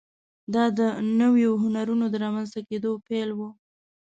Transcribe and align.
دا 0.53 0.65
د 0.79 0.81
نویو 1.21 1.51
هنرونو 1.63 2.05
د 2.09 2.15
رامنځته 2.25 2.59
کېدو 2.69 2.91
پیل 3.07 3.29
و. 3.37 3.39